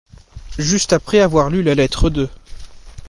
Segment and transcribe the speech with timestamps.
[0.57, 2.27] Juste après avoir lu la lettre de.